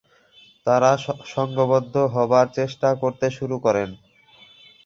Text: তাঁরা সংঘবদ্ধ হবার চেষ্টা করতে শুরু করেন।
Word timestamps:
তাঁরা 0.67 0.91
সংঘবদ্ধ 1.31 1.95
হবার 2.13 2.47
চেষ্টা 2.57 2.89
করতে 3.01 3.27
শুরু 3.37 3.55
করেন। 3.65 3.89